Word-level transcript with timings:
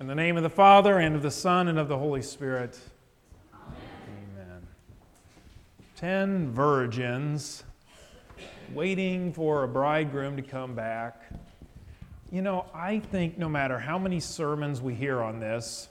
In 0.00 0.08
the 0.08 0.14
name 0.16 0.36
of 0.36 0.42
the 0.42 0.50
Father, 0.50 0.98
and 0.98 1.14
of 1.14 1.22
the 1.22 1.30
Son, 1.30 1.68
and 1.68 1.78
of 1.78 1.86
the 1.86 1.96
Holy 1.96 2.20
Spirit. 2.20 2.76
Amen. 3.54 4.36
Amen. 4.36 4.66
Ten 5.94 6.50
virgins 6.50 7.62
waiting 8.72 9.32
for 9.32 9.62
a 9.62 9.68
bridegroom 9.68 10.34
to 10.34 10.42
come 10.42 10.74
back. 10.74 11.22
You 12.32 12.42
know, 12.42 12.66
I 12.74 12.98
think 12.98 13.38
no 13.38 13.48
matter 13.48 13.78
how 13.78 13.96
many 13.96 14.18
sermons 14.18 14.82
we 14.82 14.94
hear 14.94 15.22
on 15.22 15.38
this, 15.38 15.88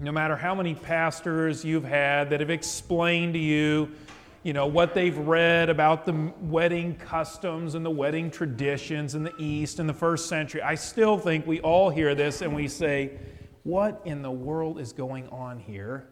no 0.00 0.10
matter 0.10 0.34
how 0.34 0.56
many 0.56 0.74
pastors 0.74 1.64
you've 1.64 1.84
had 1.84 2.30
that 2.30 2.40
have 2.40 2.50
explained 2.50 3.34
to 3.34 3.40
you 3.40 3.88
you 4.46 4.52
know, 4.52 4.68
what 4.68 4.94
they've 4.94 5.18
read 5.18 5.68
about 5.68 6.06
the 6.06 6.32
wedding 6.40 6.94
customs 6.94 7.74
and 7.74 7.84
the 7.84 7.90
wedding 7.90 8.30
traditions 8.30 9.16
in 9.16 9.24
the 9.24 9.32
East 9.38 9.80
in 9.80 9.88
the 9.88 9.92
first 9.92 10.28
century, 10.28 10.62
I 10.62 10.76
still 10.76 11.18
think 11.18 11.48
we 11.48 11.60
all 11.62 11.90
hear 11.90 12.14
this 12.14 12.42
and 12.42 12.54
we 12.54 12.68
say, 12.68 13.18
what 13.64 14.00
in 14.04 14.22
the 14.22 14.30
world 14.30 14.78
is 14.78 14.92
going 14.92 15.28
on 15.30 15.58
here? 15.58 16.06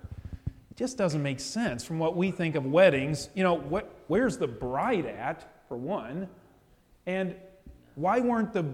It 0.72 0.76
just 0.76 0.98
doesn't 0.98 1.22
make 1.22 1.38
sense 1.38 1.84
from 1.84 2.00
what 2.00 2.16
we 2.16 2.32
think 2.32 2.56
of 2.56 2.66
weddings. 2.66 3.28
You 3.34 3.44
know, 3.44 3.54
what, 3.54 3.94
where's 4.08 4.36
the 4.36 4.48
bride 4.48 5.06
at, 5.06 5.62
for 5.68 5.76
one? 5.76 6.28
And 7.06 7.36
why 7.94 8.18
weren't 8.18 8.52
the 8.52 8.64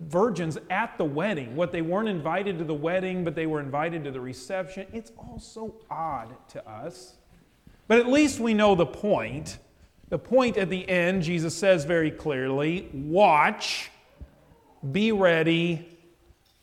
virgins 0.00 0.58
at 0.68 0.98
the 0.98 1.04
wedding? 1.04 1.54
What, 1.54 1.70
they 1.70 1.80
weren't 1.80 2.08
invited 2.08 2.58
to 2.58 2.64
the 2.64 2.74
wedding, 2.74 3.22
but 3.22 3.36
they 3.36 3.46
were 3.46 3.60
invited 3.60 4.02
to 4.02 4.10
the 4.10 4.20
reception? 4.20 4.88
It's 4.92 5.12
all 5.16 5.38
so 5.38 5.76
odd 5.88 6.34
to 6.48 6.68
us. 6.68 7.18
But 7.88 7.98
at 7.98 8.08
least 8.08 8.40
we 8.40 8.54
know 8.54 8.74
the 8.74 8.86
point. 8.86 9.58
The 10.08 10.18
point 10.18 10.56
at 10.56 10.70
the 10.70 10.88
end, 10.88 11.22
Jesus 11.22 11.54
says 11.54 11.84
very 11.84 12.10
clearly 12.10 12.88
watch, 12.92 13.90
be 14.92 15.12
ready, 15.12 15.98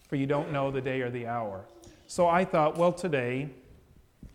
for 0.08 0.16
you 0.16 0.26
don't 0.26 0.52
know 0.52 0.72
the 0.72 0.82
day 0.82 1.02
or 1.02 1.10
the 1.10 1.28
hour. 1.28 1.66
So 2.08 2.28
I 2.28 2.46
thought, 2.46 2.78
well, 2.78 2.94
today, 2.94 3.50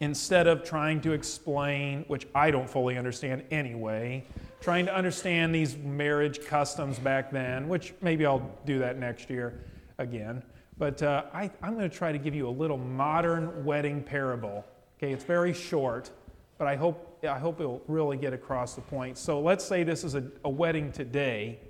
instead 0.01 0.47
of 0.47 0.65
trying 0.65 1.01
to 1.03 1.13
explain, 1.13 2.05
which 2.09 2.27
I 2.35 2.51
don't 2.51 2.69
fully 2.69 2.99
understand 2.99 3.45
anyway, 3.51 4.25
trying 4.61 4.87
to 4.87 4.95
understand 4.95 5.55
these 5.55 5.77
marriage 5.77 6.45
customs 6.45 6.99
back 6.99 7.31
then, 7.31 7.69
which 7.69 7.95
maybe 8.01 8.27
I'll 8.27 8.51
do 8.67 8.79
that 8.81 8.99
next 8.99 9.31
year 9.31 9.65
again. 9.99 10.43
But 10.79 11.03
uh, 11.03 11.25
I, 11.33 11.51
I'm 11.63 11.75
going 11.75 11.89
to 11.89 11.97
try 11.97 12.13
to 12.13 12.19
give 12.19 12.35
you 12.35 12.49
a 12.49 12.51
little 12.51 12.79
modern 12.79 13.65
wedding 13.65 14.03
parable. 14.03 14.65
Okay, 14.99 15.13
it's 15.13 15.25
very 15.25 15.53
short 15.53 16.11
but 16.59 16.67
I 16.67 16.77
hope, 16.77 17.25
I 17.25 17.39
hope 17.39 17.61
it'll 17.61 17.83
really 17.87 18.17
get 18.17 18.33
across 18.33 18.75
the 18.75 18.81
point. 18.81 19.17
So 19.17 19.41
let's 19.41 19.65
say 19.65 19.85
this 19.85 20.05
is 20.05 20.17
a, 20.17 20.25
a 20.45 20.51
wedding 20.51 20.93
today. 20.93 21.61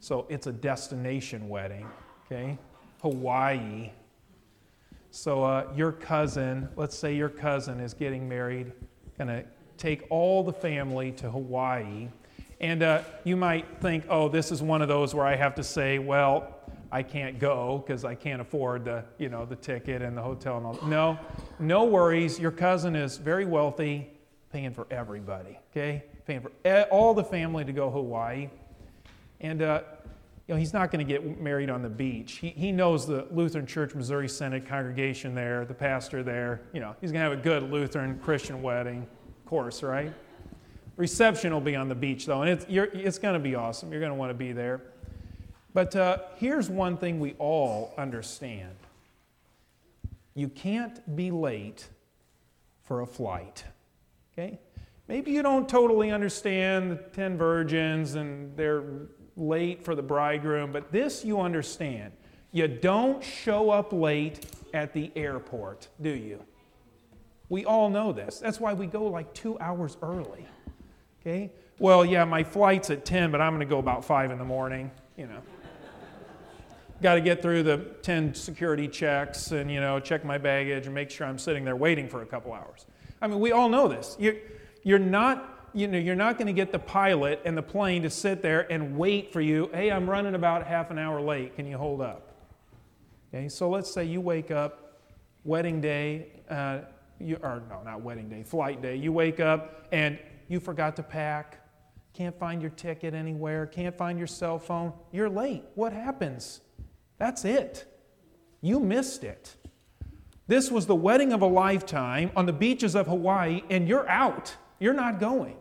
So 0.00 0.26
it's 0.28 0.46
a 0.46 0.52
destination 0.52 1.48
wedding, 1.48 1.86
okay? 2.26 2.58
Hawaii. 3.02 3.92
So 5.10 5.44
uh, 5.44 5.72
your 5.76 5.92
cousin, 5.92 6.68
let's 6.76 6.96
say 6.96 7.14
your 7.14 7.28
cousin 7.28 7.80
is 7.80 7.94
getting 7.94 8.28
married, 8.28 8.72
gonna 9.16 9.44
take 9.76 10.04
all 10.10 10.42
the 10.42 10.52
family 10.52 11.12
to 11.12 11.30
Hawaii. 11.30 12.08
And 12.60 12.82
uh, 12.82 13.02
you 13.24 13.36
might 13.36 13.80
think, 13.80 14.04
oh, 14.08 14.28
this 14.28 14.52
is 14.52 14.62
one 14.62 14.82
of 14.82 14.88
those 14.88 15.14
where 15.14 15.24
I 15.24 15.36
have 15.36 15.54
to 15.54 15.64
say, 15.64 15.98
well, 15.98 16.59
I 16.92 17.02
can't 17.02 17.38
go 17.38 17.84
because 17.86 18.04
I 18.04 18.14
can't 18.14 18.40
afford 18.40 18.84
the, 18.84 19.04
you 19.18 19.28
know, 19.28 19.44
the 19.44 19.56
ticket 19.56 20.02
and 20.02 20.16
the 20.16 20.22
hotel 20.22 20.56
and 20.56 20.66
all. 20.66 20.78
No, 20.86 21.18
no 21.58 21.84
worries. 21.84 22.38
Your 22.38 22.50
cousin 22.50 22.96
is 22.96 23.16
very 23.16 23.44
wealthy, 23.44 24.10
paying 24.52 24.72
for 24.72 24.86
everybody, 24.90 25.58
okay? 25.70 26.04
Paying 26.26 26.40
for 26.40 26.82
all 26.90 27.14
the 27.14 27.24
family 27.24 27.64
to 27.64 27.72
go 27.72 27.90
Hawaii. 27.90 28.50
And, 29.40 29.62
uh, 29.62 29.82
you 30.48 30.54
know, 30.54 30.58
he's 30.58 30.72
not 30.72 30.90
going 30.90 31.06
to 31.06 31.10
get 31.10 31.40
married 31.40 31.70
on 31.70 31.80
the 31.80 31.88
beach. 31.88 32.38
He, 32.38 32.48
he 32.48 32.72
knows 32.72 33.06
the 33.06 33.28
Lutheran 33.30 33.66
Church 33.66 33.94
Missouri 33.94 34.28
Synod 34.28 34.66
congregation 34.66 35.32
there, 35.32 35.64
the 35.64 35.74
pastor 35.74 36.24
there. 36.24 36.62
You 36.72 36.80
know, 36.80 36.96
he's 37.00 37.12
going 37.12 37.24
to 37.24 37.30
have 37.30 37.38
a 37.38 37.42
good 37.42 37.70
Lutheran 37.70 38.18
Christian 38.18 38.60
wedding, 38.60 39.06
of 39.28 39.46
course, 39.46 39.84
right? 39.84 40.12
Reception 40.96 41.52
will 41.52 41.60
be 41.60 41.76
on 41.76 41.88
the 41.88 41.94
beach, 41.94 42.26
though, 42.26 42.42
and 42.42 42.50
it's, 42.50 42.66
it's 42.68 43.18
going 43.18 43.34
to 43.34 43.40
be 43.40 43.54
awesome. 43.54 43.92
You're 43.92 44.00
going 44.00 44.10
to 44.10 44.18
want 44.18 44.30
to 44.30 44.34
be 44.34 44.50
there. 44.50 44.82
But 45.72 45.94
uh, 45.94 46.18
here's 46.36 46.68
one 46.68 46.96
thing 46.96 47.20
we 47.20 47.34
all 47.38 47.94
understand 47.96 48.74
you 50.34 50.48
can't 50.48 51.16
be 51.16 51.30
late 51.30 51.88
for 52.82 53.00
a 53.00 53.06
flight. 53.06 53.64
Okay? 54.32 54.58
Maybe 55.08 55.32
you 55.32 55.42
don't 55.42 55.68
totally 55.68 56.10
understand 56.10 56.92
the 56.92 56.96
10 56.96 57.36
virgins 57.36 58.14
and 58.14 58.56
they're 58.56 58.84
late 59.36 59.84
for 59.84 59.94
the 59.94 60.02
bridegroom, 60.02 60.72
but 60.72 60.92
this 60.92 61.24
you 61.24 61.40
understand. 61.40 62.12
You 62.52 62.68
don't 62.68 63.22
show 63.22 63.70
up 63.70 63.92
late 63.92 64.46
at 64.72 64.92
the 64.92 65.10
airport, 65.16 65.88
do 66.00 66.10
you? 66.10 66.42
We 67.48 67.64
all 67.64 67.90
know 67.90 68.12
this. 68.12 68.38
That's 68.38 68.60
why 68.60 68.72
we 68.72 68.86
go 68.86 69.04
like 69.06 69.34
two 69.34 69.58
hours 69.58 69.96
early. 70.00 70.46
Okay? 71.20 71.50
Well, 71.78 72.04
yeah, 72.04 72.24
my 72.24 72.44
flight's 72.44 72.90
at 72.90 73.04
10, 73.04 73.30
but 73.32 73.40
I'm 73.40 73.52
going 73.52 73.66
to 73.66 73.66
go 73.66 73.78
about 73.78 74.04
5 74.04 74.30
in 74.30 74.38
the 74.38 74.44
morning, 74.44 74.90
you 75.16 75.26
know 75.26 75.42
got 77.02 77.14
to 77.14 77.20
get 77.20 77.40
through 77.40 77.62
the 77.62 77.78
10 78.02 78.34
security 78.34 78.86
checks 78.86 79.52
and 79.52 79.70
you 79.70 79.80
know 79.80 79.98
check 79.98 80.24
my 80.24 80.38
baggage 80.38 80.86
and 80.86 80.94
make 80.94 81.10
sure 81.10 81.26
i'm 81.26 81.38
sitting 81.38 81.64
there 81.64 81.76
waiting 81.76 82.08
for 82.08 82.22
a 82.22 82.26
couple 82.26 82.52
hours. 82.52 82.86
I 83.20 83.26
mean 83.26 83.40
we 83.40 83.52
all 83.52 83.68
know 83.68 83.88
this. 83.88 84.16
You're, 84.18 84.36
you're 84.82 84.98
not 84.98 85.70
you 85.72 85.88
know 85.88 85.98
you're 85.98 86.16
not 86.16 86.36
going 86.36 86.46
to 86.46 86.52
get 86.52 86.72
the 86.72 86.78
pilot 86.78 87.40
and 87.44 87.56
the 87.56 87.62
plane 87.62 88.02
to 88.02 88.10
sit 88.10 88.42
there 88.42 88.70
and 88.72 88.96
wait 88.96 89.32
for 89.32 89.40
you 89.40 89.70
hey 89.72 89.90
i'm 89.90 90.10
running 90.10 90.34
about 90.34 90.66
half 90.66 90.90
an 90.90 90.98
hour 90.98 91.20
late. 91.20 91.56
Can 91.56 91.66
you 91.66 91.78
hold 91.78 92.00
up? 92.00 92.34
Okay 93.32 93.48
so 93.48 93.68
let's 93.68 93.92
say 93.92 94.04
you 94.04 94.20
wake 94.20 94.50
up 94.50 95.00
wedding 95.44 95.80
day 95.80 96.28
uh, 96.50 96.80
you, 97.18 97.38
or 97.42 97.62
no 97.68 97.82
not 97.82 98.02
wedding 98.02 98.28
day 98.28 98.42
flight 98.42 98.82
day. 98.82 98.96
You 98.96 99.12
wake 99.12 99.40
up 99.40 99.86
and 99.92 100.18
you 100.48 100.60
forgot 100.60 100.96
to 100.96 101.02
pack 101.02 101.56
can't 102.12 102.36
find 102.38 102.60
your 102.60 102.72
ticket 102.72 103.14
anywhere 103.14 103.66
can't 103.66 103.96
find 103.96 104.18
your 104.18 104.26
cell 104.26 104.58
phone. 104.58 104.92
You're 105.12 105.30
late. 105.30 105.64
What 105.76 105.92
happens 105.92 106.60
that's 107.20 107.44
it. 107.44 107.86
You 108.62 108.80
missed 108.80 109.24
it. 109.24 109.54
This 110.46 110.70
was 110.70 110.86
the 110.86 110.96
wedding 110.96 111.32
of 111.34 111.42
a 111.42 111.46
lifetime 111.46 112.32
on 112.34 112.46
the 112.46 112.52
beaches 112.52 112.96
of 112.96 113.06
Hawaii, 113.06 113.62
and 113.70 113.86
you're 113.86 114.08
out. 114.08 114.56
You're 114.80 114.94
not 114.94 115.20
going 115.20 115.56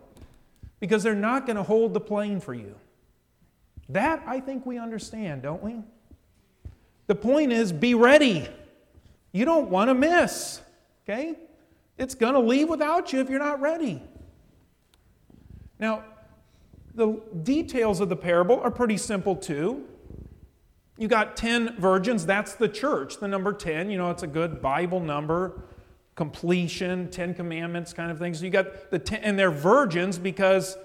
because 0.79 1.03
they're 1.03 1.13
not 1.13 1.45
going 1.45 1.57
to 1.57 1.63
hold 1.63 1.93
the 1.93 1.99
plane 1.99 2.39
for 2.39 2.53
you. 2.53 2.75
That 3.89 4.23
I 4.25 4.39
think 4.39 4.65
we 4.65 4.79
understand, 4.79 5.41
don't 5.41 5.61
we? 5.61 5.83
The 7.07 7.15
point 7.15 7.51
is 7.51 7.73
be 7.73 7.93
ready. 7.93 8.47
You 9.33 9.43
don't 9.43 9.69
want 9.69 9.89
to 9.89 9.93
miss, 9.93 10.61
okay? 11.03 11.35
It's 11.97 12.15
going 12.15 12.35
to 12.35 12.39
leave 12.39 12.69
without 12.69 13.11
you 13.11 13.19
if 13.19 13.29
you're 13.29 13.37
not 13.37 13.59
ready. 13.59 14.01
Now, 15.77 16.05
the 16.95 17.19
details 17.43 17.99
of 17.99 18.07
the 18.07 18.15
parable 18.15 18.61
are 18.61 18.71
pretty 18.71 18.97
simple 18.97 19.35
too. 19.35 19.85
You 20.99 21.07
got 21.07 21.37
10 21.37 21.77
virgins, 21.77 22.25
that's 22.25 22.55
the 22.55 22.67
church, 22.67 23.19
the 23.19 23.27
number 23.29 23.53
10. 23.53 23.89
You 23.89 23.97
know, 23.97 24.11
it's 24.11 24.23
a 24.23 24.27
good 24.27 24.61
Bible 24.61 24.99
number, 24.99 25.61
completion, 26.15 27.09
10 27.09 27.35
commandments 27.35 27.93
kind 27.93 28.11
of 28.11 28.19
thing. 28.19 28.33
So 28.33 28.43
you 28.43 28.51
got 28.51 28.91
the 28.91 28.99
10, 28.99 29.21
and 29.23 29.39
they're 29.39 29.49
virgins 29.49 30.19
because 30.19 30.77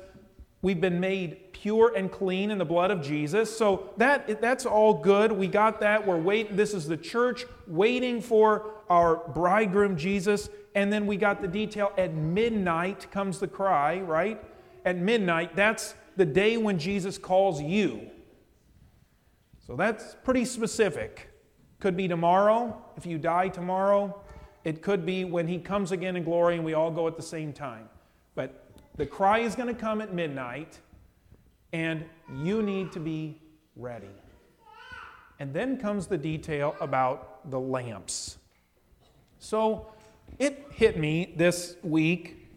we've 0.63 0.81
been 0.81 1.01
made 1.01 1.53
pure 1.53 1.97
and 1.97 2.13
clean 2.13 2.53
in 2.53 2.59
the 2.59 2.65
blood 2.65 2.93
of 2.93 3.03
Jesus. 3.03 3.55
So 3.55 3.91
that, 3.97 4.41
that's 4.41 4.65
all 4.65 4.95
good. 4.95 5.33
We 5.33 5.49
got 5.49 5.81
that. 5.81 6.07
We're 6.07 6.21
waiting. 6.21 6.55
This 6.55 6.75
is 6.75 6.87
the 6.87 6.97
church 6.97 7.45
waiting 7.67 8.21
for 8.21 8.71
our 8.89 9.17
bridegroom 9.17 9.97
Jesus. 9.97 10.49
And 10.77 10.93
then 10.93 11.07
we 11.07 11.17
got 11.17 11.43
the 11.43 11.49
detail 11.49 11.93
at 11.99 12.15
midnight 12.15 13.11
comes 13.11 13.41
the 13.41 13.49
cry, 13.49 13.99
right? 13.99 14.41
At 14.85 14.97
midnight, 14.97 15.57
that's 15.57 15.97
the 16.17 16.25
day 16.25 16.57
when 16.57 16.79
Jesus 16.79 17.19
calls 17.19 17.61
you. 17.61 18.13
So 19.67 19.77
that's 19.77 20.17
pretty 20.25 20.45
specific. 20.45 21.31
Could 21.81 21.97
be 21.97 22.07
tomorrow, 22.07 22.83
if 22.97 23.07
you 23.07 23.19
die 23.19 23.49
tomorrow. 23.49 24.21
It 24.65 24.83
could 24.83 25.05
be 25.07 25.25
when 25.25 25.47
he 25.49 25.59
comes 25.59 25.93
again 25.93 26.17
in 26.17 26.25
glory 26.25 26.57
and 26.57 26.65
we 26.65 26.75
all 26.75 26.91
go 26.91 27.07
at 27.07 27.17
the 27.17 27.23
same 27.23 27.53
time. 27.53 27.89
But 28.35 28.71
the 28.97 29.07
cry 29.07 29.39
is 29.39 29.55
going 29.55 29.69
to 29.69 29.81
come 29.81 30.01
at 30.01 30.13
midnight, 30.15 30.79
and 31.73 32.05
you 32.43 32.63
need 32.63 32.93
to 32.93 33.01
be 33.01 33.41
ready. 33.77 34.15
And 35.41 35.53
then 35.53 35.79
comes 35.79 36.07
the 36.07 36.19
detail 36.19 36.77
about 36.81 37.51
the 37.51 37.59
lamps. 37.59 38.39
So 39.39 39.89
it 40.39 40.67
hit 40.71 40.99
me 40.99 41.35
this 41.37 41.77
week. 41.83 42.51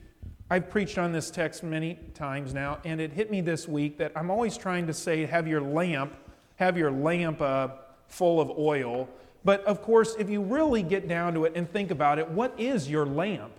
I've 0.50 0.70
preached 0.70 0.98
on 0.98 1.12
this 1.12 1.32
text 1.32 1.64
many 1.64 2.00
times 2.14 2.54
now, 2.54 2.80
and 2.86 3.02
it 3.02 3.12
hit 3.12 3.32
me 3.32 3.42
this 3.42 3.68
week 3.68 3.98
that 3.98 4.12
I'm 4.16 4.30
always 4.30 4.58
trying 4.58 4.88
to 4.88 4.94
say, 4.94 5.26
have 5.26 5.48
your 5.48 5.62
lamp 5.62 6.14
have 6.58 6.78
your 6.78 6.92
lamp 6.92 7.42
uh, 7.42 7.70
full 8.08 8.40
of 8.40 8.52
oil. 8.58 9.10
But 9.44 9.64
of 9.66 9.82
course, 9.82 10.16
if 10.20 10.30
you 10.30 10.42
really 10.42 10.84
get 10.84 11.08
down 11.08 11.34
to 11.34 11.46
it 11.46 11.54
and 11.56 11.72
think 11.72 11.90
about 11.90 12.20
it, 12.20 12.30
what 12.30 12.60
is 12.60 12.90
your 12.90 13.06
lamp? 13.06 13.54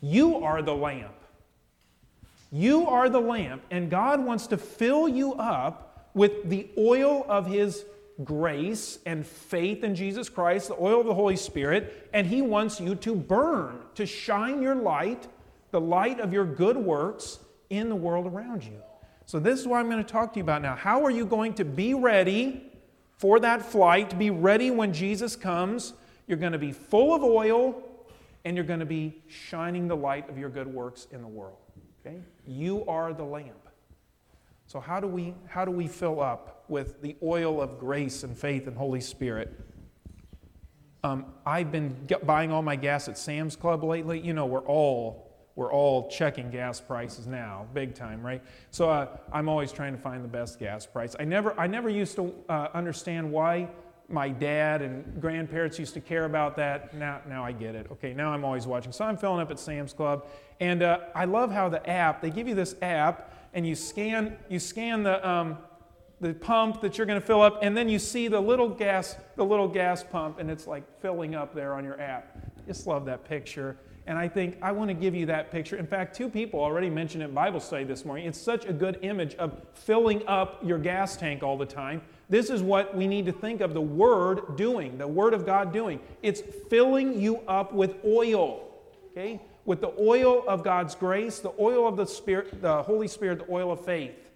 You 0.00 0.42
are 0.44 0.60
the 0.62 0.74
lamp. 0.74 1.14
You 2.50 2.86
are 2.86 3.08
the 3.08 3.20
lamp, 3.20 3.62
and 3.70 3.90
God 3.90 4.24
wants 4.24 4.46
to 4.48 4.56
fill 4.56 5.08
you 5.08 5.34
up 5.34 6.10
with 6.14 6.48
the 6.48 6.68
oil 6.78 7.24
of 7.28 7.46
His 7.46 7.84
grace 8.24 8.98
and 9.04 9.24
faith 9.26 9.84
in 9.84 9.94
Jesus 9.94 10.28
Christ, 10.28 10.68
the 10.68 10.82
oil 10.82 11.00
of 11.00 11.06
the 11.06 11.14
Holy 11.14 11.36
Spirit, 11.36 12.08
and 12.12 12.26
He 12.26 12.40
wants 12.40 12.80
you 12.80 12.94
to 12.96 13.14
burn, 13.14 13.80
to 13.96 14.06
shine 14.06 14.62
your 14.62 14.74
light, 14.74 15.28
the 15.70 15.80
light 15.80 16.20
of 16.20 16.32
your 16.32 16.46
good 16.46 16.76
works, 16.76 17.38
in 17.70 17.90
the 17.90 17.96
world 17.96 18.26
around 18.26 18.64
you. 18.64 18.82
So, 19.28 19.38
this 19.38 19.60
is 19.60 19.68
what 19.68 19.76
I'm 19.76 19.90
going 19.90 20.02
to 20.02 20.10
talk 20.10 20.32
to 20.32 20.38
you 20.38 20.42
about 20.42 20.62
now. 20.62 20.74
How 20.74 21.04
are 21.04 21.10
you 21.10 21.26
going 21.26 21.52
to 21.56 21.64
be 21.66 21.92
ready 21.92 22.62
for 23.18 23.38
that 23.40 23.60
flight, 23.60 24.18
be 24.18 24.30
ready 24.30 24.70
when 24.70 24.90
Jesus 24.90 25.36
comes? 25.36 25.92
You're 26.26 26.38
going 26.38 26.52
to 26.52 26.58
be 26.58 26.72
full 26.72 27.14
of 27.14 27.22
oil 27.22 27.82
and 28.46 28.56
you're 28.56 28.64
going 28.64 28.80
to 28.80 28.86
be 28.86 29.20
shining 29.28 29.86
the 29.86 29.94
light 29.94 30.30
of 30.30 30.38
your 30.38 30.48
good 30.48 30.66
works 30.66 31.08
in 31.12 31.20
the 31.20 31.28
world. 31.28 31.58
Okay? 32.00 32.16
You 32.46 32.86
are 32.86 33.12
the 33.12 33.22
lamp. 33.22 33.68
So 34.66 34.80
how 34.80 34.98
do 34.98 35.06
we 35.06 35.34
how 35.46 35.66
do 35.66 35.72
we 35.72 35.88
fill 35.88 36.22
up 36.22 36.64
with 36.68 37.02
the 37.02 37.14
oil 37.22 37.60
of 37.60 37.78
grace 37.78 38.22
and 38.22 38.34
faith 38.34 38.66
and 38.66 38.78
Holy 38.78 39.02
Spirit? 39.02 39.52
Um, 41.04 41.26
I've 41.44 41.70
been 41.70 41.94
buying 42.22 42.50
all 42.50 42.62
my 42.62 42.76
gas 42.76 43.08
at 43.08 43.18
Sam's 43.18 43.56
Club 43.56 43.84
lately. 43.84 44.20
You 44.20 44.32
know, 44.32 44.46
we're 44.46 44.60
all 44.60 45.27
we're 45.58 45.72
all 45.72 46.08
checking 46.08 46.50
gas 46.50 46.80
prices 46.80 47.26
now, 47.26 47.66
big 47.74 47.92
time, 47.92 48.24
right? 48.24 48.40
So 48.70 48.88
uh, 48.88 49.16
I'm 49.32 49.48
always 49.48 49.72
trying 49.72 49.92
to 49.92 50.00
find 50.00 50.22
the 50.22 50.28
best 50.28 50.60
gas 50.60 50.86
price. 50.86 51.16
I 51.18 51.24
never, 51.24 51.58
I 51.58 51.66
never 51.66 51.88
used 51.88 52.14
to 52.14 52.32
uh, 52.48 52.68
understand 52.74 53.28
why 53.32 53.68
my 54.08 54.28
dad 54.28 54.82
and 54.82 55.20
grandparents 55.20 55.76
used 55.76 55.94
to 55.94 56.00
care 56.00 56.26
about 56.26 56.54
that. 56.58 56.94
Now, 56.94 57.22
now 57.28 57.44
I 57.44 57.50
get 57.50 57.74
it. 57.74 57.88
Okay, 57.90 58.14
now 58.14 58.30
I'm 58.30 58.44
always 58.44 58.68
watching. 58.68 58.92
So 58.92 59.04
I'm 59.04 59.16
filling 59.16 59.40
up 59.40 59.50
at 59.50 59.58
Sam's 59.58 59.92
Club, 59.92 60.28
and 60.60 60.84
uh, 60.84 61.00
I 61.12 61.24
love 61.24 61.50
how 61.50 61.68
the 61.68 61.84
app. 61.90 62.22
They 62.22 62.30
give 62.30 62.46
you 62.46 62.54
this 62.54 62.76
app, 62.80 63.34
and 63.52 63.66
you 63.66 63.74
scan, 63.74 64.36
you 64.48 64.60
scan 64.60 65.02
the. 65.02 65.28
Um, 65.28 65.58
the 66.20 66.34
pump 66.34 66.80
that 66.80 66.98
you're 66.98 67.06
going 67.06 67.20
to 67.20 67.24
fill 67.24 67.42
up, 67.42 67.60
and 67.62 67.76
then 67.76 67.88
you 67.88 67.96
see 67.96 68.26
the 68.26 68.40
little 68.40 68.68
gas, 68.68 69.16
the 69.36 69.44
little 69.44 69.68
gas 69.68 70.02
pump, 70.02 70.40
and 70.40 70.50
it's 70.50 70.66
like 70.66 70.82
filling 71.00 71.36
up 71.36 71.54
there 71.54 71.74
on 71.74 71.84
your 71.84 72.00
app. 72.00 72.36
Just 72.68 72.86
love 72.86 73.06
that 73.06 73.24
picture. 73.24 73.78
And 74.06 74.18
I 74.18 74.28
think 74.28 74.58
I 74.60 74.72
want 74.72 74.88
to 74.88 74.94
give 74.94 75.14
you 75.14 75.24
that 75.26 75.50
picture. 75.50 75.76
In 75.76 75.86
fact, 75.86 76.14
two 76.14 76.28
people 76.28 76.60
already 76.60 76.90
mentioned 76.90 77.22
it 77.22 77.30
in 77.30 77.34
Bible 77.34 77.60
study 77.60 77.84
this 77.84 78.04
morning. 78.04 78.26
It's 78.26 78.38
such 78.38 78.66
a 78.66 78.74
good 78.74 78.98
image 79.00 79.34
of 79.36 79.58
filling 79.72 80.22
up 80.28 80.60
your 80.62 80.76
gas 80.76 81.16
tank 81.16 81.42
all 81.42 81.56
the 81.56 81.64
time. 81.64 82.02
This 82.28 82.50
is 82.50 82.62
what 82.62 82.94
we 82.94 83.06
need 83.06 83.24
to 83.24 83.32
think 83.32 83.62
of 83.62 83.72
the 83.72 83.80
Word 83.80 84.58
doing, 84.58 84.98
the 84.98 85.08
Word 85.08 85.32
of 85.32 85.46
God 85.46 85.72
doing. 85.72 85.98
It's 86.22 86.42
filling 86.68 87.18
you 87.18 87.38
up 87.48 87.72
with 87.72 87.96
oil, 88.04 88.68
okay? 89.12 89.40
With 89.64 89.80
the 89.80 89.94
oil 89.98 90.44
of 90.46 90.62
God's 90.62 90.94
grace, 90.94 91.38
the 91.38 91.54
oil 91.58 91.88
of 91.88 91.96
the 91.96 92.06
Spirit, 92.06 92.60
the 92.60 92.82
Holy 92.82 93.08
Spirit, 93.08 93.46
the 93.46 93.50
oil 93.50 93.72
of 93.72 93.82
faith. 93.82 94.30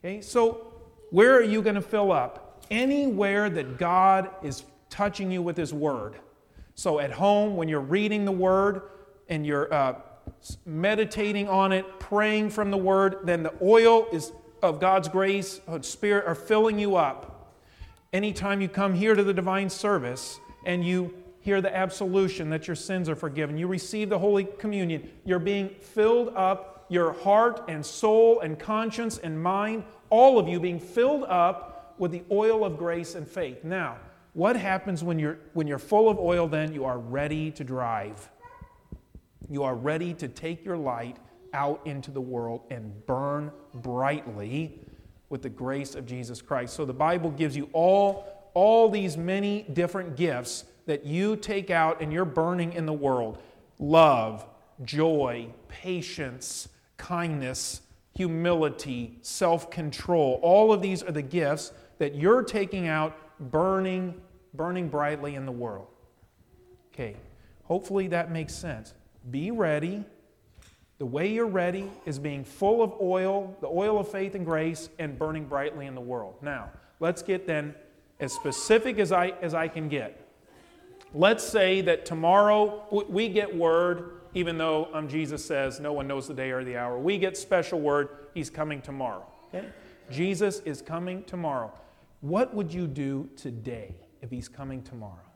Okay, 0.00 0.20
so 0.20 0.72
where 1.10 1.36
are 1.36 1.44
you 1.44 1.62
going 1.62 1.76
to 1.76 1.80
fill 1.80 2.10
up? 2.10 2.64
Anywhere 2.72 3.48
that 3.50 3.78
God 3.78 4.30
is 4.42 4.64
touching 4.90 5.30
you 5.30 5.42
with 5.42 5.56
His 5.56 5.72
Word. 5.72 6.16
So 6.78 7.00
at 7.00 7.10
home, 7.10 7.56
when 7.56 7.66
you're 7.66 7.80
reading 7.80 8.24
the 8.24 8.30
Word 8.30 8.82
and 9.28 9.44
you're 9.44 9.74
uh, 9.74 9.96
meditating 10.64 11.48
on 11.48 11.72
it, 11.72 11.98
praying 11.98 12.50
from 12.50 12.70
the 12.70 12.76
Word, 12.76 13.16
then 13.24 13.42
the 13.42 13.52
oil 13.60 14.06
is 14.12 14.30
of 14.62 14.78
God's 14.78 15.08
grace, 15.08 15.60
of 15.66 15.84
Spirit, 15.84 16.24
are 16.24 16.36
filling 16.36 16.78
you 16.78 16.94
up. 16.94 17.52
Anytime 18.12 18.60
you 18.60 18.68
come 18.68 18.94
here 18.94 19.16
to 19.16 19.24
the 19.24 19.34
divine 19.34 19.68
service 19.68 20.38
and 20.66 20.86
you 20.86 21.12
hear 21.40 21.60
the 21.60 21.76
absolution 21.76 22.48
that 22.50 22.68
your 22.68 22.76
sins 22.76 23.08
are 23.08 23.16
forgiven, 23.16 23.58
you 23.58 23.66
receive 23.66 24.08
the 24.08 24.20
Holy 24.20 24.44
Communion, 24.44 25.10
you're 25.24 25.40
being 25.40 25.70
filled 25.80 26.28
up, 26.36 26.86
your 26.88 27.12
heart 27.12 27.64
and 27.66 27.84
soul 27.84 28.38
and 28.38 28.56
conscience 28.56 29.18
and 29.18 29.42
mind, 29.42 29.82
all 30.10 30.38
of 30.38 30.46
you 30.46 30.60
being 30.60 30.78
filled 30.78 31.24
up 31.24 31.96
with 31.98 32.12
the 32.12 32.22
oil 32.30 32.64
of 32.64 32.78
grace 32.78 33.16
and 33.16 33.26
faith. 33.26 33.64
Now, 33.64 33.96
what 34.38 34.54
happens 34.54 35.02
when 35.02 35.18
you're, 35.18 35.36
when 35.54 35.66
you're 35.66 35.80
full 35.80 36.08
of 36.08 36.16
oil 36.16 36.46
then? 36.46 36.72
You 36.72 36.84
are 36.84 36.96
ready 36.96 37.50
to 37.50 37.64
drive. 37.64 38.30
You 39.50 39.64
are 39.64 39.74
ready 39.74 40.14
to 40.14 40.28
take 40.28 40.64
your 40.64 40.76
light 40.76 41.16
out 41.52 41.80
into 41.84 42.12
the 42.12 42.20
world 42.20 42.62
and 42.70 43.04
burn 43.04 43.50
brightly 43.74 44.78
with 45.28 45.42
the 45.42 45.48
grace 45.48 45.96
of 45.96 46.06
Jesus 46.06 46.40
Christ. 46.40 46.74
So 46.74 46.84
the 46.84 46.92
Bible 46.92 47.32
gives 47.32 47.56
you 47.56 47.68
all, 47.72 48.50
all 48.54 48.88
these 48.88 49.16
many 49.16 49.62
different 49.72 50.14
gifts 50.14 50.66
that 50.86 51.04
you 51.04 51.34
take 51.34 51.72
out 51.72 52.00
and 52.00 52.12
you're 52.12 52.24
burning 52.24 52.74
in 52.74 52.86
the 52.86 52.92
world 52.92 53.42
love, 53.80 54.46
joy, 54.84 55.48
patience, 55.66 56.68
kindness, 56.96 57.80
humility, 58.14 59.18
self 59.20 59.68
control. 59.68 60.38
All 60.44 60.72
of 60.72 60.80
these 60.80 61.02
are 61.02 61.10
the 61.10 61.22
gifts 61.22 61.72
that 61.98 62.14
you're 62.14 62.44
taking 62.44 62.86
out, 62.86 63.16
burning 63.50 64.14
burning 64.54 64.88
brightly 64.88 65.34
in 65.34 65.46
the 65.46 65.52
world. 65.52 65.88
Okay, 66.92 67.16
hopefully 67.64 68.08
that 68.08 68.30
makes 68.30 68.54
sense. 68.54 68.94
Be 69.30 69.50
ready. 69.50 70.04
The 70.98 71.06
way 71.06 71.28
you're 71.28 71.46
ready 71.46 71.90
is 72.06 72.18
being 72.18 72.42
full 72.42 72.82
of 72.82 72.92
oil, 73.00 73.56
the 73.60 73.68
oil 73.68 74.00
of 74.00 74.10
faith 74.10 74.34
and 74.34 74.44
grace, 74.44 74.88
and 74.98 75.16
burning 75.16 75.44
brightly 75.44 75.86
in 75.86 75.94
the 75.94 76.00
world. 76.00 76.34
Now, 76.42 76.70
let's 76.98 77.22
get 77.22 77.46
then 77.46 77.74
as 78.18 78.32
specific 78.32 78.98
as 78.98 79.12
I, 79.12 79.28
as 79.40 79.54
I 79.54 79.68
can 79.68 79.88
get. 79.88 80.24
Let's 81.14 81.44
say 81.44 81.80
that 81.82 82.04
tomorrow 82.04 82.84
we 83.08 83.28
get 83.28 83.54
word, 83.54 84.20
even 84.34 84.58
though 84.58 84.88
um, 84.92 85.08
Jesus 85.08 85.44
says 85.44 85.80
no 85.80 85.92
one 85.92 86.06
knows 86.06 86.26
the 86.26 86.34
day 86.34 86.50
or 86.50 86.64
the 86.64 86.76
hour, 86.76 86.98
we 86.98 87.16
get 87.16 87.36
special 87.36 87.80
word, 87.80 88.08
he's 88.34 88.50
coming 88.50 88.82
tomorrow. 88.82 89.24
Okay? 89.54 89.68
Jesus 90.10 90.60
is 90.60 90.82
coming 90.82 91.22
tomorrow. 91.24 91.72
What 92.20 92.54
would 92.54 92.74
you 92.74 92.86
do 92.86 93.28
today? 93.36 93.94
If 94.22 94.30
he's 94.30 94.48
coming 94.48 94.82
tomorrow. 94.82 95.28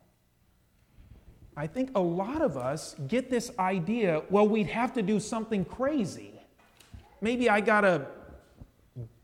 I 1.56 1.67
think 1.67 1.90
a 1.94 2.00
lot 2.00 2.40
of 2.40 2.56
us 2.56 2.96
get 3.08 3.31
this 3.31 3.50
idea 3.58 4.23
well, 4.31 4.49
we'd 4.49 4.69
have 4.69 4.93
to 4.94 5.02
do 5.02 5.20
something 5.20 5.64
crazy. 5.64 6.32
Maybe 7.20 7.49
I 7.49 7.61
got 7.61 7.82
to 7.82 8.06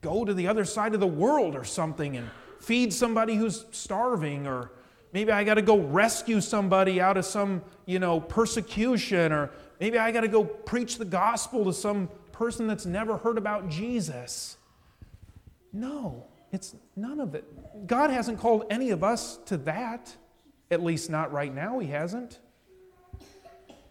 go 0.01 0.25
to 0.25 0.33
the 0.33 0.47
other 0.47 0.65
side 0.65 0.93
of 0.93 0.99
the 0.99 1.07
world 1.07 1.55
or 1.55 1.63
something 1.63 2.17
and 2.17 2.29
feed 2.59 2.93
somebody 2.93 3.35
who's 3.35 3.65
starving 3.71 4.47
or 4.47 4.71
maybe 5.11 5.31
I 5.31 5.43
got 5.43 5.55
to 5.55 5.61
go 5.61 5.79
rescue 5.79 6.41
somebody 6.41 7.01
out 7.01 7.17
of 7.17 7.25
some, 7.25 7.61
you 7.85 7.99
know, 7.99 8.19
persecution 8.19 9.31
or 9.31 9.51
maybe 9.79 9.97
I 9.97 10.11
got 10.11 10.21
to 10.21 10.27
go 10.27 10.43
preach 10.43 10.97
the 10.97 11.05
gospel 11.05 11.65
to 11.65 11.73
some 11.73 12.09
person 12.31 12.67
that's 12.67 12.85
never 12.85 13.17
heard 13.17 13.37
about 13.37 13.69
Jesus. 13.69 14.57
No. 15.73 16.28
It's 16.51 16.75
none 16.95 17.19
of 17.19 17.35
it. 17.35 17.87
God 17.87 18.09
hasn't 18.09 18.39
called 18.39 18.65
any 18.69 18.89
of 18.89 19.03
us 19.03 19.37
to 19.45 19.57
that, 19.57 20.15
at 20.71 20.83
least 20.83 21.09
not 21.09 21.31
right 21.31 21.53
now, 21.53 21.79
He 21.79 21.87
hasn't. 21.87 22.39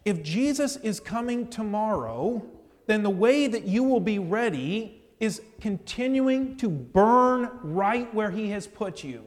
If 0.04 0.22
Jesus 0.22 0.76
is 0.76 1.00
coming 1.00 1.48
tomorrow, 1.48 2.44
then 2.86 3.02
the 3.02 3.10
way 3.10 3.46
that 3.46 3.64
you 3.64 3.84
will 3.84 4.00
be 4.00 4.18
ready 4.18 5.02
is 5.20 5.42
continuing 5.60 6.56
to 6.56 6.68
burn 6.68 7.50
right 7.62 8.12
where 8.14 8.30
He 8.30 8.50
has 8.50 8.66
put 8.66 9.04
you. 9.04 9.24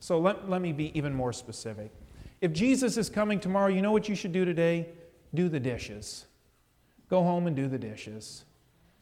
So 0.00 0.18
let, 0.18 0.48
let 0.48 0.60
me 0.60 0.72
be 0.72 0.96
even 0.96 1.14
more 1.14 1.32
specific. 1.32 1.92
If 2.40 2.52
Jesus 2.52 2.96
is 2.96 3.10
coming 3.10 3.40
tomorrow, 3.40 3.68
you 3.68 3.82
know 3.82 3.92
what 3.92 4.08
you 4.08 4.14
should 4.14 4.32
do 4.32 4.44
today? 4.44 4.88
Do 5.34 5.48
the 5.48 5.58
dishes. 5.58 6.26
Go 7.10 7.22
home 7.22 7.46
and 7.46 7.56
do 7.56 7.66
the 7.66 7.78
dishes. 7.78 8.44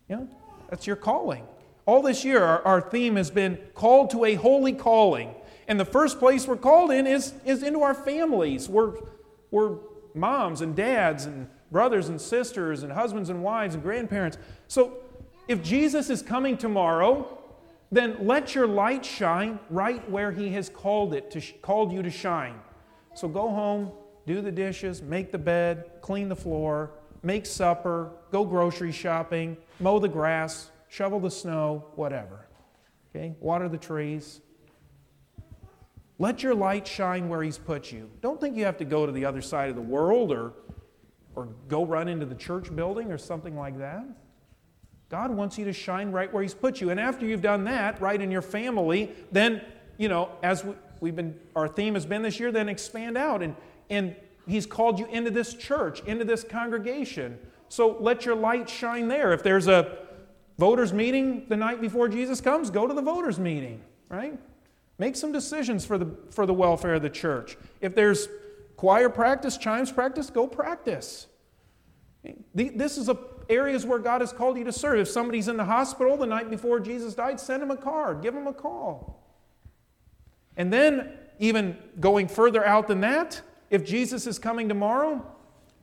You 0.08 0.16
know, 0.16 0.28
that's 0.70 0.86
your 0.86 0.96
calling. 0.96 1.44
All 1.86 2.02
this 2.02 2.24
year, 2.24 2.42
our, 2.42 2.62
our 2.62 2.80
theme 2.80 3.16
has 3.16 3.30
been 3.30 3.58
called 3.74 4.10
to 4.10 4.24
a 4.24 4.34
holy 4.34 4.72
calling. 4.72 5.34
And 5.68 5.80
the 5.80 5.84
first 5.84 6.18
place 6.18 6.46
we're 6.46 6.56
called 6.56 6.90
in 6.90 7.06
is, 7.06 7.34
is 7.44 7.62
into 7.62 7.82
our 7.82 7.94
families. 7.94 8.68
We're, 8.68 8.94
we're 9.50 9.76
moms 10.14 10.60
and 10.60 10.74
dads 10.74 11.26
and 11.26 11.48
brothers 11.70 12.08
and 12.08 12.20
sisters 12.20 12.82
and 12.82 12.92
husbands 12.92 13.30
and 13.30 13.42
wives 13.42 13.74
and 13.74 13.82
grandparents. 13.82 14.38
So 14.68 14.98
if 15.48 15.62
Jesus 15.62 16.10
is 16.10 16.22
coming 16.22 16.56
tomorrow, 16.56 17.38
then 17.92 18.16
let 18.20 18.54
your 18.54 18.66
light 18.66 19.04
shine 19.04 19.58
right 19.70 20.08
where 20.10 20.32
he 20.32 20.50
has 20.50 20.68
called 20.68 21.14
it 21.14 21.30
to 21.32 21.40
called 21.62 21.92
you 21.92 22.02
to 22.02 22.10
shine. 22.10 22.58
So 23.14 23.28
go 23.28 23.48
home, 23.48 23.92
do 24.26 24.40
the 24.40 24.50
dishes, 24.50 25.02
make 25.02 25.30
the 25.30 25.38
bed, 25.38 25.84
clean 26.00 26.28
the 26.28 26.36
floor, 26.36 26.90
make 27.22 27.46
supper, 27.46 28.10
go 28.32 28.44
grocery 28.44 28.92
shopping, 28.92 29.56
mow 29.78 29.98
the 29.98 30.08
grass, 30.08 30.70
shovel 30.88 31.20
the 31.20 31.30
snow, 31.30 31.86
whatever. 31.94 32.46
Okay? 33.14 33.34
Water 33.40 33.68
the 33.68 33.78
trees. 33.78 34.40
Let 36.18 36.42
your 36.42 36.54
light 36.54 36.86
shine 36.86 37.28
where 37.28 37.42
He's 37.42 37.58
put 37.58 37.92
you. 37.92 38.10
Don't 38.20 38.40
think 38.40 38.56
you 38.56 38.64
have 38.64 38.78
to 38.78 38.84
go 38.84 39.04
to 39.06 39.12
the 39.12 39.24
other 39.24 39.42
side 39.42 39.68
of 39.68 39.76
the 39.76 39.82
world 39.82 40.32
or, 40.32 40.52
or 41.34 41.48
go 41.68 41.84
run 41.84 42.08
into 42.08 42.24
the 42.24 42.34
church 42.34 42.74
building 42.74 43.12
or 43.12 43.18
something 43.18 43.56
like 43.56 43.78
that. 43.78 44.04
God 45.08 45.30
wants 45.30 45.56
you 45.56 45.64
to 45.66 45.72
shine 45.72 46.10
right 46.10 46.32
where 46.32 46.42
He's 46.42 46.54
put 46.54 46.80
you. 46.80 46.90
And 46.90 46.98
after 46.98 47.26
you've 47.26 47.42
done 47.42 47.64
that, 47.64 48.00
right 48.00 48.20
in 48.20 48.30
your 48.30 48.42
family, 48.42 49.12
then, 49.30 49.62
you 49.98 50.08
know, 50.08 50.30
as 50.42 50.64
we, 51.00 51.10
have 51.10 51.16
been, 51.16 51.38
our 51.54 51.68
theme 51.68 51.94
has 51.94 52.06
been 52.06 52.22
this 52.22 52.40
year, 52.40 52.50
then 52.50 52.68
expand 52.68 53.16
out. 53.16 53.42
And, 53.42 53.54
and 53.90 54.16
He's 54.48 54.66
called 54.66 54.98
you 54.98 55.06
into 55.06 55.30
this 55.30 55.54
church, 55.54 56.00
into 56.04 56.24
this 56.24 56.44
congregation. 56.44 57.38
So 57.68 57.96
let 58.00 58.24
your 58.24 58.36
light 58.36 58.70
shine 58.70 59.08
there. 59.08 59.32
If 59.32 59.42
there's 59.42 59.66
a 59.66 59.98
Voters' 60.58 60.92
meeting 60.92 61.46
the 61.48 61.56
night 61.56 61.80
before 61.80 62.08
Jesus 62.08 62.40
comes, 62.40 62.70
go 62.70 62.86
to 62.86 62.94
the 62.94 63.02
voters' 63.02 63.38
meeting, 63.38 63.82
right? 64.08 64.38
Make 64.98 65.16
some 65.16 65.32
decisions 65.32 65.84
for 65.84 65.98
the, 65.98 66.06
for 66.30 66.46
the 66.46 66.54
welfare 66.54 66.94
of 66.94 67.02
the 67.02 67.10
church. 67.10 67.58
If 67.80 67.94
there's 67.94 68.28
choir 68.76 69.10
practice, 69.10 69.58
chimes 69.58 69.92
practice, 69.92 70.30
go 70.30 70.46
practice. 70.46 71.26
This 72.54 72.96
is 72.96 73.08
a, 73.08 73.18
areas 73.48 73.84
where 73.84 73.98
God 73.98 74.20
has 74.20 74.32
called 74.32 74.56
you 74.56 74.64
to 74.64 74.72
serve. 74.72 74.98
If 75.00 75.08
somebody's 75.08 75.48
in 75.48 75.56
the 75.56 75.64
hospital 75.64 76.16
the 76.16 76.26
night 76.26 76.50
before 76.50 76.80
Jesus 76.80 77.14
died, 77.14 77.38
send 77.38 77.62
him 77.62 77.70
a 77.70 77.76
card, 77.76 78.22
give 78.22 78.34
him 78.34 78.46
a 78.46 78.52
call. 78.52 79.22
And 80.56 80.72
then, 80.72 81.12
even 81.38 81.76
going 82.00 82.28
further 82.28 82.64
out 82.64 82.88
than 82.88 83.02
that, 83.02 83.42
if 83.68 83.84
Jesus 83.84 84.26
is 84.26 84.38
coming 84.38 84.68
tomorrow, 84.68 85.24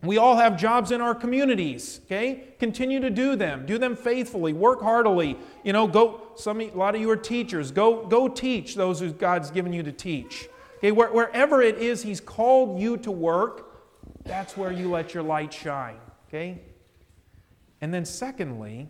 we 0.04 0.18
all 0.18 0.36
have 0.36 0.58
jobs 0.58 0.92
in 0.92 1.00
our 1.00 1.16
communities, 1.16 2.02
okay? 2.06 2.50
Continue 2.60 3.00
to 3.00 3.10
do 3.10 3.38
them. 3.38 3.66
Do 3.66 3.78
them 3.78 3.96
faithfully. 3.96 4.52
Work 4.52 4.82
heartily. 4.82 5.38
You 5.64 5.72
know, 5.72 5.88
go, 5.88 6.22
some, 6.36 6.60
a 6.60 6.70
lot 6.72 6.94
of 6.94 7.00
you 7.00 7.10
are 7.10 7.16
teachers. 7.16 7.72
Go, 7.72 8.06
go 8.06 8.28
teach 8.28 8.76
those 8.76 9.00
who 9.00 9.14
God's 9.14 9.50
given 9.50 9.72
you 9.72 9.82
to 9.84 9.94
teach. 9.94 10.50
Okay, 10.78 10.92
Where, 10.92 11.12
wherever 11.12 11.62
it 11.62 11.78
is 11.78 12.04
He's 12.04 12.20
called 12.20 12.82
you 12.82 12.98
to 12.98 13.12
work, 13.12 13.72
that's 14.26 14.58
where 14.58 14.74
you 14.74 14.92
let 14.92 15.14
your 15.14 15.24
light 15.24 15.54
shine, 15.54 16.00
okay? 16.28 16.62
And 17.80 17.94
then, 17.94 18.04
secondly, 18.04 18.90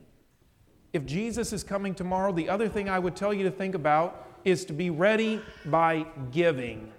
if 0.93 1.05
Jesus 1.05 1.53
is 1.53 1.63
coming 1.63 1.93
tomorrow, 1.93 2.31
the 2.31 2.49
other 2.49 2.67
thing 2.67 2.89
I 2.89 2.97
would 2.97 3.15
tell 3.15 3.33
you 3.33 3.43
to 3.43 3.51
think 3.51 3.75
about 3.75 4.27
is 4.45 4.65
to 4.65 4.73
be 4.73 4.89
ready 4.89 5.41
by 5.65 6.07
giving. 6.31 6.91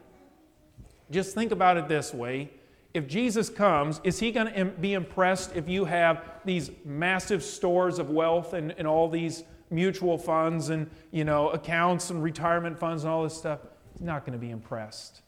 Just 1.11 1.35
think 1.35 1.51
about 1.51 1.77
it 1.77 1.89
this 1.89 2.15
way 2.15 2.51
if 2.95 3.09
Jesus 3.09 3.51
comes, 3.51 4.01
is 4.05 4.21
he 4.21 4.31
going 4.31 4.55
to 4.55 4.65
be 4.67 4.95
impressed 4.95 5.57
if 5.57 5.69
you 5.69 5.85
have 5.85 6.23
these 6.45 6.71
massive 6.85 7.43
stores 7.43 7.99
of 7.99 8.09
wealth 8.09 8.53
and, 8.53 8.73
and 8.79 8.87
all 8.87 9.09
these 9.09 9.43
mutual 9.69 10.17
funds 10.17 10.69
and 10.69 10.89
you 11.11 11.25
know 11.25 11.49
accounts 11.49 12.11
and 12.11 12.23
retirement 12.23 12.79
funds 12.79 13.03
and 13.03 13.13
all 13.13 13.25
this 13.25 13.37
stuff? 13.37 13.59
He's 13.93 14.03
not 14.03 14.25
going 14.25 14.33
to 14.33 14.39
be 14.39 14.51
impressed. 14.51 15.23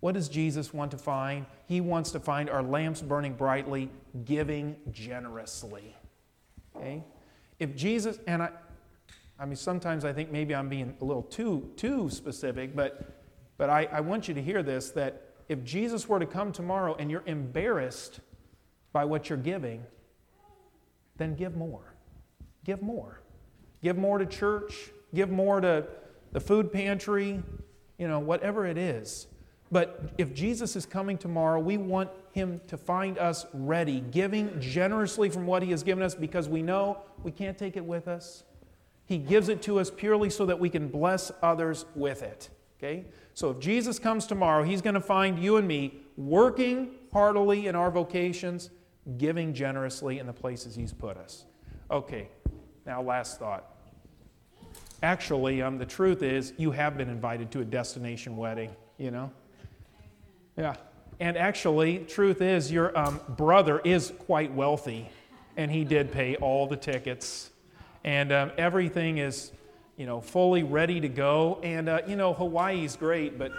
What 0.00 0.12
does 0.12 0.28
Jesus 0.28 0.72
want 0.72 0.90
to 0.90 0.98
find? 0.98 1.46
He 1.66 1.80
wants 1.80 2.10
to 2.12 2.20
find 2.20 2.48
our 2.50 2.62
lamps 2.62 3.02
burning 3.02 3.34
brightly, 3.34 3.90
giving 4.24 4.76
generously. 4.90 5.96
Okay? 6.76 7.02
If 7.58 7.76
Jesus, 7.76 8.18
and 8.26 8.42
I, 8.42 8.50
I 9.38 9.44
mean, 9.44 9.56
sometimes 9.56 10.04
I 10.04 10.12
think 10.12 10.30
maybe 10.30 10.54
I'm 10.54 10.70
being 10.70 10.96
a 11.00 11.04
little 11.04 11.22
too, 11.22 11.70
too 11.76 12.08
specific, 12.08 12.74
but, 12.74 13.22
but 13.58 13.68
I, 13.68 13.88
I 13.92 14.00
want 14.00 14.26
you 14.28 14.34
to 14.34 14.42
hear 14.42 14.62
this 14.62 14.90
that 14.92 15.29
if 15.50 15.64
Jesus 15.64 16.08
were 16.08 16.20
to 16.20 16.26
come 16.26 16.52
tomorrow 16.52 16.94
and 16.96 17.10
you're 17.10 17.24
embarrassed 17.26 18.20
by 18.92 19.04
what 19.04 19.28
you're 19.28 19.36
giving, 19.36 19.82
then 21.16 21.34
give 21.34 21.56
more. 21.56 21.92
Give 22.64 22.80
more. 22.80 23.20
Give 23.82 23.98
more 23.98 24.18
to 24.18 24.26
church, 24.26 24.92
give 25.12 25.28
more 25.28 25.60
to 25.60 25.88
the 26.30 26.38
food 26.38 26.72
pantry, 26.72 27.42
you 27.98 28.06
know, 28.06 28.20
whatever 28.20 28.64
it 28.64 28.78
is. 28.78 29.26
But 29.72 30.12
if 30.18 30.32
Jesus 30.32 30.76
is 30.76 30.86
coming 30.86 31.18
tomorrow, 31.18 31.58
we 31.58 31.76
want 31.78 32.10
him 32.30 32.60
to 32.68 32.76
find 32.76 33.18
us 33.18 33.44
ready, 33.52 34.04
giving 34.12 34.60
generously 34.60 35.30
from 35.30 35.46
what 35.46 35.64
he 35.64 35.72
has 35.72 35.82
given 35.82 36.04
us 36.04 36.14
because 36.14 36.48
we 36.48 36.62
know 36.62 36.98
we 37.24 37.32
can't 37.32 37.58
take 37.58 37.76
it 37.76 37.84
with 37.84 38.06
us. 38.06 38.44
He 39.04 39.18
gives 39.18 39.48
it 39.48 39.62
to 39.62 39.80
us 39.80 39.90
purely 39.90 40.30
so 40.30 40.46
that 40.46 40.60
we 40.60 40.70
can 40.70 40.86
bless 40.86 41.32
others 41.42 41.86
with 41.96 42.22
it. 42.22 42.50
Okay? 42.82 43.04
So 43.34 43.50
if 43.50 43.58
Jesus 43.58 43.98
comes 43.98 44.26
tomorrow, 44.26 44.62
he's 44.62 44.80
going 44.80 44.94
to 44.94 45.00
find 45.00 45.38
you 45.38 45.58
and 45.58 45.68
me 45.68 46.00
working 46.16 46.92
heartily 47.12 47.66
in 47.66 47.74
our 47.74 47.90
vocations, 47.90 48.70
giving 49.18 49.52
generously 49.52 50.18
in 50.18 50.26
the 50.26 50.32
places 50.32 50.74
he's 50.74 50.92
put 50.92 51.18
us. 51.18 51.44
Okay, 51.90 52.28
now 52.86 53.02
last 53.02 53.38
thought. 53.38 53.76
Actually, 55.02 55.60
um, 55.60 55.76
the 55.76 55.86
truth 55.86 56.22
is, 56.22 56.54
you 56.56 56.70
have 56.70 56.96
been 56.96 57.08
invited 57.08 57.50
to 57.50 57.60
a 57.60 57.64
destination 57.64 58.36
wedding, 58.36 58.70
you 58.98 59.10
know? 59.10 59.30
Yeah. 60.56 60.76
And 61.18 61.36
actually, 61.36 61.98
truth 61.98 62.40
is, 62.40 62.72
your 62.72 62.96
um, 62.96 63.20
brother 63.28 63.80
is 63.80 64.12
quite 64.20 64.52
wealthy, 64.52 65.08
and 65.56 65.70
he 65.70 65.84
did 65.84 66.12
pay 66.12 66.36
all 66.36 66.66
the 66.66 66.76
tickets. 66.76 67.50
And 68.04 68.32
um, 68.32 68.52
everything 68.56 69.18
is 69.18 69.52
you 70.00 70.06
know, 70.06 70.18
fully 70.18 70.62
ready 70.62 70.98
to 70.98 71.10
go. 71.10 71.60
And, 71.62 71.86
uh, 71.86 72.00
you 72.06 72.16
know, 72.16 72.32
Hawaii's 72.32 72.96
great, 72.96 73.38
but 73.38 73.52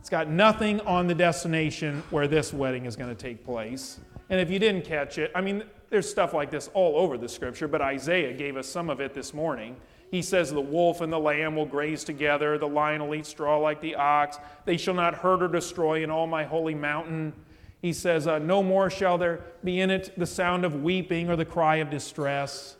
it's 0.00 0.10
got 0.10 0.28
nothing 0.28 0.80
on 0.80 1.06
the 1.06 1.14
destination 1.14 2.02
where 2.10 2.26
this 2.26 2.52
wedding 2.52 2.84
is 2.84 2.96
going 2.96 3.10
to 3.10 3.14
take 3.14 3.44
place. 3.44 4.00
And 4.28 4.40
if 4.40 4.50
you 4.50 4.58
didn't 4.58 4.84
catch 4.84 5.18
it, 5.18 5.30
I 5.36 5.40
mean, 5.40 5.62
there's 5.88 6.10
stuff 6.10 6.34
like 6.34 6.50
this 6.50 6.68
all 6.74 6.96
over 6.96 7.16
the 7.16 7.28
scripture, 7.28 7.68
but 7.68 7.80
Isaiah 7.80 8.32
gave 8.32 8.56
us 8.56 8.66
some 8.66 8.90
of 8.90 9.00
it 9.00 9.14
this 9.14 9.32
morning. 9.32 9.76
He 10.10 10.20
says, 10.20 10.50
The 10.50 10.60
wolf 10.60 11.00
and 11.00 11.12
the 11.12 11.18
lamb 11.18 11.54
will 11.54 11.64
graze 11.64 12.02
together, 12.02 12.58
the 12.58 12.66
lion 12.66 13.06
will 13.06 13.14
eat 13.14 13.26
straw 13.26 13.56
like 13.58 13.80
the 13.80 13.94
ox. 13.94 14.36
They 14.64 14.78
shall 14.78 14.94
not 14.94 15.14
hurt 15.14 15.44
or 15.44 15.48
destroy 15.48 16.02
in 16.02 16.10
all 16.10 16.26
my 16.26 16.42
holy 16.42 16.74
mountain. 16.74 17.32
He 17.80 17.92
says, 17.92 18.26
uh, 18.26 18.40
No 18.40 18.64
more 18.64 18.90
shall 18.90 19.16
there 19.16 19.44
be 19.62 19.80
in 19.80 19.90
it 19.92 20.12
the 20.18 20.26
sound 20.26 20.64
of 20.64 20.82
weeping 20.82 21.30
or 21.30 21.36
the 21.36 21.44
cry 21.44 21.76
of 21.76 21.88
distress. 21.88 22.74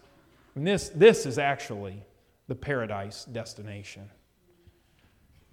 And 0.57 0.67
this, 0.67 0.89
this 0.89 1.27
is 1.27 1.39
actually 1.39 2.03
the 2.49 2.55
paradise 2.55 3.25
destination. 3.27 4.11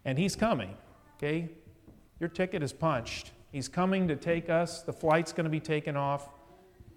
And 0.05 0.17
he's 0.17 0.35
coming, 0.35 0.75
okay? 1.17 1.49
Your 2.19 2.29
ticket 2.29 2.63
is 2.63 2.71
punched. 2.71 3.31
He's 3.51 3.67
coming 3.67 4.07
to 4.07 4.15
take 4.15 4.49
us. 4.49 4.81
The 4.81 4.93
flight's 4.93 5.33
going 5.33 5.43
to 5.43 5.49
be 5.49 5.59
taken 5.59 5.95
off. 5.97 6.29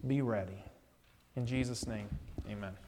Be 0.06 0.22
ready. 0.22 0.64
In 1.36 1.44
Jesus' 1.44 1.86
name, 1.86 2.08
amen. 2.48 2.78